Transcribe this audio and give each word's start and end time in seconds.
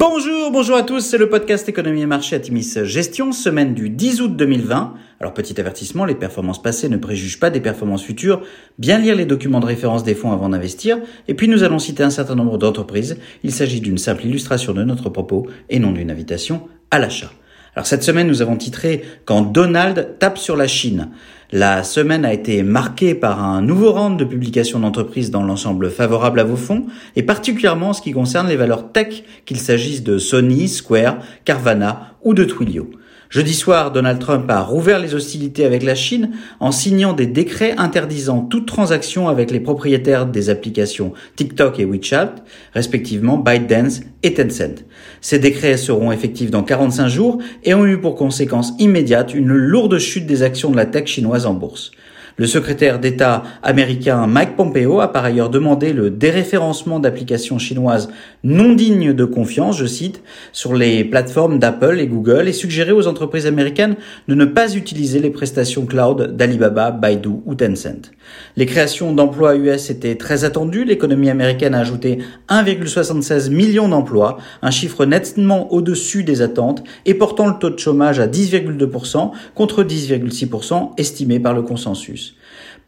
Bonjour, 0.00 0.52
bonjour 0.52 0.76
à 0.76 0.84
tous, 0.84 1.00
c'est 1.00 1.18
le 1.18 1.28
podcast 1.28 1.68
Économie 1.68 2.02
et 2.02 2.06
Marché 2.06 2.36
à 2.36 2.38
Timis 2.38 2.72
Gestion, 2.84 3.32
semaine 3.32 3.74
du 3.74 3.90
10 3.90 4.20
août 4.20 4.36
2020. 4.36 4.94
Alors 5.18 5.34
petit 5.34 5.58
avertissement, 5.58 6.04
les 6.04 6.14
performances 6.14 6.62
passées 6.62 6.88
ne 6.88 6.98
préjugent 6.98 7.40
pas 7.40 7.50
des 7.50 7.58
performances 7.58 8.04
futures, 8.04 8.42
bien 8.78 8.98
lire 8.98 9.16
les 9.16 9.26
documents 9.26 9.58
de 9.58 9.66
référence 9.66 10.04
des 10.04 10.14
fonds 10.14 10.30
avant 10.30 10.50
d'investir, 10.50 10.98
et 11.26 11.34
puis 11.34 11.48
nous 11.48 11.64
allons 11.64 11.80
citer 11.80 12.04
un 12.04 12.10
certain 12.10 12.36
nombre 12.36 12.58
d'entreprises, 12.58 13.18
il 13.42 13.50
s'agit 13.50 13.80
d'une 13.80 13.98
simple 13.98 14.24
illustration 14.24 14.72
de 14.72 14.84
notre 14.84 15.10
propos 15.10 15.48
et 15.68 15.80
non 15.80 15.90
d'une 15.90 16.12
invitation 16.12 16.68
à 16.92 17.00
l'achat. 17.00 17.32
Alors 17.74 17.88
cette 17.88 18.04
semaine, 18.04 18.28
nous 18.28 18.40
avons 18.40 18.56
titré 18.56 19.02
Quand 19.24 19.42
Donald 19.42 20.16
tape 20.20 20.38
sur 20.38 20.56
la 20.56 20.68
Chine. 20.68 21.10
La 21.50 21.82
semaine 21.82 22.26
a 22.26 22.34
été 22.34 22.62
marquée 22.62 23.14
par 23.14 23.42
un 23.42 23.62
nouveau 23.62 23.92
round 23.92 24.18
de 24.18 24.24
publication 24.26 24.80
d'entreprises 24.80 25.30
dans 25.30 25.42
l'ensemble 25.42 25.90
favorable 25.90 26.40
à 26.40 26.44
vos 26.44 26.56
fonds, 26.56 26.84
et 27.16 27.22
particulièrement 27.22 27.88
en 27.88 27.92
ce 27.94 28.02
qui 28.02 28.12
concerne 28.12 28.48
les 28.48 28.56
valeurs 28.56 28.92
tech, 28.92 29.22
qu'il 29.46 29.56
s'agisse 29.56 30.02
de 30.02 30.18
Sony, 30.18 30.68
Square, 30.68 31.20
Carvana 31.46 32.12
ou 32.22 32.34
de 32.34 32.44
Twilio. 32.44 32.90
Jeudi 33.30 33.52
soir, 33.52 33.92
Donald 33.92 34.18
Trump 34.20 34.50
a 34.50 34.62
rouvert 34.62 34.98
les 34.98 35.14
hostilités 35.14 35.66
avec 35.66 35.82
la 35.82 35.94
Chine 35.94 36.30
en 36.60 36.72
signant 36.72 37.12
des 37.12 37.26
décrets 37.26 37.74
interdisant 37.76 38.40
toute 38.40 38.66
transaction 38.66 39.28
avec 39.28 39.50
les 39.50 39.60
propriétaires 39.60 40.24
des 40.24 40.48
applications 40.48 41.12
TikTok 41.36 41.78
et 41.78 41.84
WeChat, 41.84 42.36
respectivement 42.72 43.36
ByteDance 43.36 44.00
et 44.22 44.32
Tencent. 44.32 44.82
Ces 45.20 45.38
décrets 45.38 45.76
seront 45.76 46.10
effectifs 46.10 46.50
dans 46.50 46.62
45 46.62 47.08
jours 47.08 47.38
et 47.64 47.74
ont 47.74 47.84
eu 47.84 48.00
pour 48.00 48.14
conséquence 48.14 48.72
immédiate 48.78 49.34
une 49.34 49.52
lourde 49.52 49.98
chute 49.98 50.24
des 50.24 50.42
actions 50.42 50.70
de 50.70 50.76
la 50.76 50.86
tech 50.86 51.06
chinoise 51.06 51.37
en 51.46 51.54
bourse. 51.54 51.90
Le 52.38 52.46
secrétaire 52.46 53.00
d'État 53.00 53.42
américain 53.64 54.28
Mike 54.28 54.54
Pompeo 54.54 55.00
a 55.00 55.12
par 55.12 55.24
ailleurs 55.24 55.50
demandé 55.50 55.92
le 55.92 56.08
déréférencement 56.08 57.00
d'applications 57.00 57.58
chinoises 57.58 58.10
non 58.44 58.74
dignes 58.74 59.12
de 59.12 59.24
confiance, 59.24 59.76
je 59.76 59.86
cite, 59.86 60.22
sur 60.52 60.72
les 60.72 61.02
plateformes 61.02 61.58
d'Apple 61.58 61.98
et 61.98 62.06
Google 62.06 62.46
et 62.46 62.52
suggéré 62.52 62.92
aux 62.92 63.08
entreprises 63.08 63.48
américaines 63.48 63.96
de 64.28 64.36
ne 64.36 64.44
pas 64.44 64.76
utiliser 64.76 65.18
les 65.18 65.30
prestations 65.30 65.84
cloud 65.84 66.36
d'Alibaba, 66.36 66.92
Baidu 66.92 67.40
ou 67.44 67.56
Tencent. 67.56 68.12
Les 68.56 68.66
créations 68.66 69.12
d'emplois 69.12 69.56
US 69.56 69.90
étaient 69.90 70.14
très 70.14 70.44
attendues. 70.44 70.84
L'économie 70.84 71.30
américaine 71.30 71.74
a 71.74 71.80
ajouté 71.80 72.18
1,76 72.50 73.50
million 73.50 73.88
d'emplois, 73.88 74.38
un 74.62 74.70
chiffre 74.70 75.04
nettement 75.06 75.72
au-dessus 75.72 76.22
des 76.22 76.40
attentes 76.40 76.84
et 77.04 77.14
portant 77.14 77.48
le 77.48 77.58
taux 77.58 77.70
de 77.70 77.80
chômage 77.80 78.20
à 78.20 78.28
10,2% 78.28 79.32
contre 79.56 79.82
10,6% 79.82 80.92
estimé 80.98 81.40
par 81.40 81.52
le 81.52 81.62
consensus. 81.62 82.27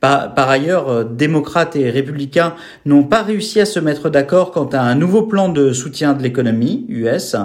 Par, 0.00 0.48
ailleurs, 0.48 0.88
euh, 0.88 1.04
démocrates 1.04 1.76
et 1.76 1.90
républicains 1.90 2.54
n'ont 2.86 3.04
pas 3.04 3.22
réussi 3.22 3.60
à 3.60 3.66
se 3.66 3.78
mettre 3.78 4.08
d'accord 4.08 4.50
quant 4.50 4.68
à 4.72 4.80
un 4.80 4.94
nouveau 4.94 5.22
plan 5.22 5.50
de 5.50 5.74
soutien 5.74 6.14
de 6.14 6.22
l'économie 6.22 6.86
US. 6.88 7.36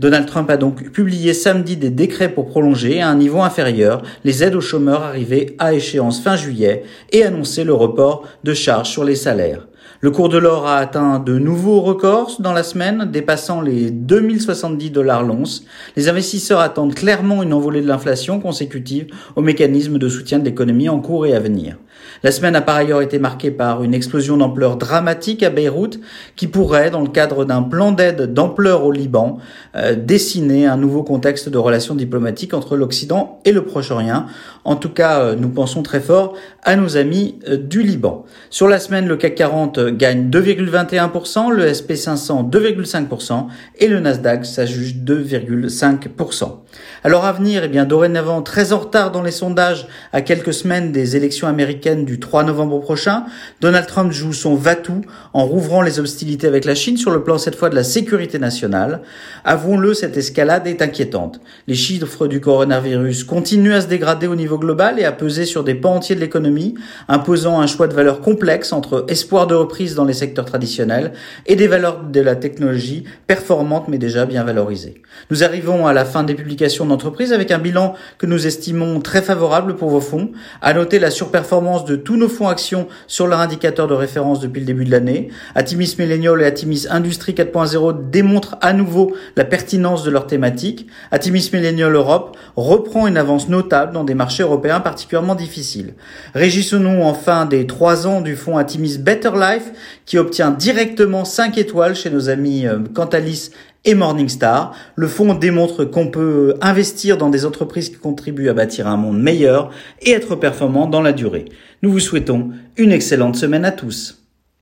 Donald 0.00 0.24
Trump 0.26 0.48
a 0.48 0.56
donc 0.56 0.90
publié 0.90 1.34
samedi 1.34 1.76
des 1.76 1.90
décrets 1.90 2.30
pour 2.30 2.46
prolonger 2.46 3.02
à 3.02 3.08
un 3.08 3.14
niveau 3.14 3.42
inférieur 3.42 4.02
les 4.24 4.42
aides 4.42 4.54
aux 4.54 4.62
chômeurs 4.62 5.02
arrivées 5.02 5.54
à 5.58 5.74
échéance 5.74 6.22
fin 6.22 6.34
juillet 6.34 6.84
et 7.12 7.24
annoncer 7.24 7.64
le 7.64 7.74
report 7.74 8.24
de 8.42 8.54
charges 8.54 8.88
sur 8.88 9.04
les 9.04 9.16
salaires. 9.16 9.67
Le 10.00 10.12
cours 10.12 10.28
de 10.28 10.38
l'or 10.38 10.64
a 10.64 10.76
atteint 10.76 11.18
de 11.18 11.40
nouveaux 11.40 11.80
records 11.80 12.36
dans 12.38 12.52
la 12.52 12.62
semaine, 12.62 13.08
dépassant 13.10 13.60
les 13.60 13.90
2070 13.90 14.92
dollars 14.92 15.24
l'once. 15.24 15.64
Les 15.96 16.08
investisseurs 16.08 16.60
attendent 16.60 16.94
clairement 16.94 17.42
une 17.42 17.52
envolée 17.52 17.80
de 17.80 17.88
l'inflation 17.88 18.38
consécutive 18.38 19.08
au 19.34 19.42
mécanisme 19.42 19.98
de 19.98 20.08
soutien 20.08 20.38
de 20.38 20.44
l'économie 20.44 20.88
en 20.88 21.00
cours 21.00 21.26
et 21.26 21.34
à 21.34 21.40
venir. 21.40 21.78
La 22.22 22.30
semaine 22.30 22.56
a 22.56 22.60
par 22.60 22.76
ailleurs 22.76 23.02
été 23.02 23.18
marquée 23.18 23.50
par 23.50 23.82
une 23.82 23.94
explosion 23.94 24.36
d'ampleur 24.36 24.76
dramatique 24.76 25.42
à 25.42 25.50
Beyrouth 25.50 25.98
qui 26.36 26.46
pourrait, 26.46 26.90
dans 26.90 27.00
le 27.00 27.08
cadre 27.08 27.44
d'un 27.44 27.62
plan 27.62 27.92
d'aide 27.92 28.32
d'ampleur 28.32 28.84
au 28.84 28.92
Liban, 28.92 29.38
euh, 29.76 29.94
dessiner 29.94 30.66
un 30.66 30.76
nouveau 30.76 31.02
contexte 31.02 31.48
de 31.48 31.58
relations 31.58 31.94
diplomatiques 31.94 32.54
entre 32.54 32.76
l'Occident 32.76 33.40
et 33.44 33.52
le 33.52 33.64
Proche-Orient. 33.64 34.26
En 34.64 34.76
tout 34.76 34.90
cas, 34.90 35.20
euh, 35.20 35.36
nous 35.36 35.48
pensons 35.48 35.82
très 35.82 36.00
fort 36.00 36.34
à 36.62 36.76
nos 36.76 36.96
amis 36.96 37.38
euh, 37.48 37.56
du 37.56 37.82
Liban. 37.82 38.24
Sur 38.50 38.68
la 38.68 38.78
semaine, 38.78 39.06
le 39.06 39.16
CAC 39.16 39.34
40 39.34 39.78
gagne 39.90 40.30
2,21%, 40.30 41.50
le 41.50 41.66
SP500 41.66 42.50
2,5% 42.50 43.46
et 43.78 43.88
le 43.88 44.00
Nasdaq 44.00 44.44
s'ajuste 44.44 44.96
2,5%. 44.98 46.56
Alors 47.04 47.24
à 47.24 47.32
venir, 47.32 47.62
eh 47.64 47.68
bien 47.68 47.84
dorénavant 47.84 48.42
très 48.42 48.72
en 48.72 48.78
retard 48.78 49.12
dans 49.12 49.22
les 49.22 49.30
sondages 49.30 49.86
à 50.12 50.20
quelques 50.20 50.52
semaines 50.52 50.92
des 50.92 51.16
élections 51.16 51.48
américaines 51.48 52.04
du 52.04 52.18
3 52.18 52.44
novembre 52.44 52.80
prochain, 52.80 53.24
Donald 53.60 53.86
Trump 53.86 54.12
joue 54.12 54.32
son 54.32 54.54
va-tout 54.54 55.02
en 55.32 55.44
rouvrant 55.44 55.82
les 55.82 56.00
hostilités 56.00 56.46
avec 56.46 56.64
la 56.64 56.74
Chine 56.74 56.96
sur 56.96 57.10
le 57.10 57.22
plan 57.22 57.38
cette 57.38 57.54
fois 57.54 57.70
de 57.70 57.74
la 57.74 57.84
sécurité 57.84 58.38
nationale. 58.38 59.02
Avouons-le, 59.44 59.94
cette 59.94 60.16
escalade 60.16 60.66
est 60.66 60.82
inquiétante. 60.82 61.40
Les 61.66 61.74
chiffres 61.74 62.26
du 62.26 62.40
coronavirus 62.40 63.24
continuent 63.24 63.74
à 63.74 63.80
se 63.80 63.86
dégrader 63.86 64.26
au 64.26 64.34
niveau 64.34 64.58
global 64.58 64.98
et 64.98 65.04
à 65.04 65.12
peser 65.12 65.44
sur 65.44 65.64
des 65.64 65.74
pans 65.74 65.94
entiers 65.94 66.16
de 66.16 66.20
l'économie, 66.20 66.74
imposant 67.08 67.60
un 67.60 67.66
choix 67.66 67.88
de 67.88 67.94
valeurs 67.94 68.20
complexe 68.20 68.72
entre 68.72 69.04
espoir 69.08 69.46
de 69.46 69.54
reprise 69.54 69.77
dans 69.86 70.04
les 70.04 70.12
secteurs 70.12 70.44
traditionnels 70.44 71.12
et 71.46 71.56
des 71.56 71.68
valeurs 71.68 72.02
de 72.02 72.20
la 72.20 72.34
technologie 72.36 73.04
performantes 73.26 73.88
mais 73.88 73.98
déjà 73.98 74.26
bien 74.26 74.44
valorisées. 74.44 75.02
Nous 75.30 75.44
arrivons 75.44 75.86
à 75.86 75.92
la 75.92 76.04
fin 76.04 76.24
des 76.24 76.34
publications 76.34 76.86
d'entreprise 76.86 77.32
avec 77.32 77.50
un 77.50 77.58
bilan 77.58 77.94
que 78.18 78.26
nous 78.26 78.46
estimons 78.46 79.00
très 79.00 79.22
favorable 79.22 79.76
pour 79.76 79.90
vos 79.90 80.00
fonds. 80.00 80.32
À 80.62 80.74
noter 80.74 80.98
la 80.98 81.10
surperformance 81.10 81.84
de 81.84 81.96
tous 81.96 82.16
nos 82.16 82.28
fonds 82.28 82.48
actions 82.48 82.88
sur 83.06 83.26
leur 83.26 83.40
indicateur 83.40 83.86
de 83.86 83.94
référence 83.94 84.40
depuis 84.40 84.60
le 84.60 84.66
début 84.66 84.84
de 84.84 84.90
l'année. 84.90 85.28
Atimis 85.54 85.94
Millennial 85.98 86.42
et 86.42 86.46
Atimis 86.46 86.86
Industrie 86.90 87.32
4.0 87.32 88.10
démontrent 88.10 88.56
à 88.60 88.72
nouveau 88.72 89.14
la 89.36 89.44
pertinence 89.44 90.02
de 90.02 90.10
leur 90.10 90.26
thématique. 90.26 90.88
Atimis 91.10 91.50
Millennial 91.52 91.94
Europe 91.94 92.36
reprend 92.56 93.06
une 93.06 93.16
avance 93.16 93.48
notable 93.48 93.92
dans 93.92 94.04
des 94.04 94.14
marchés 94.14 94.42
européens 94.42 94.80
particulièrement 94.80 95.34
difficiles. 95.34 95.94
Régissons-nous 96.34 97.02
enfin 97.02 97.46
des 97.46 97.66
trois 97.66 98.06
ans 98.06 98.20
du 98.20 98.36
fonds 98.36 98.56
Atimis 98.56 98.98
Better 98.98 99.30
Life 99.34 99.67
qui 100.06 100.18
obtient 100.18 100.50
directement 100.50 101.24
5 101.24 101.58
étoiles 101.58 101.94
chez 101.94 102.10
nos 102.10 102.28
amis 102.28 102.66
euh, 102.66 102.78
Cantalis 102.94 103.50
et 103.84 103.94
Morningstar. 103.94 104.74
Le 104.96 105.06
fonds 105.06 105.34
démontre 105.34 105.84
qu'on 105.84 106.08
peut 106.08 106.54
investir 106.60 107.16
dans 107.16 107.30
des 107.30 107.46
entreprises 107.46 107.90
qui 107.90 107.96
contribuent 107.96 108.48
à 108.48 108.54
bâtir 108.54 108.86
un 108.86 108.96
monde 108.96 109.20
meilleur 109.20 109.70
et 110.02 110.10
être 110.10 110.36
performant 110.36 110.86
dans 110.86 111.02
la 111.02 111.12
durée. 111.12 111.46
Nous 111.82 111.90
vous 111.90 112.00
souhaitons 112.00 112.50
une 112.76 112.92
excellente 112.92 113.36
semaine 113.36 113.64
à 113.64 113.72
tous. 113.72 114.17